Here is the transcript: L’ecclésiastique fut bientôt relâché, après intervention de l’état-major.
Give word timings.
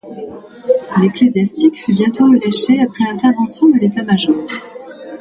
L’ecclésiastique 0.99 1.79
fut 1.85 1.93
bientôt 1.93 2.25
relâché, 2.25 2.81
après 2.81 3.05
intervention 3.07 3.69
de 3.69 3.77
l’état-major. 3.77 4.35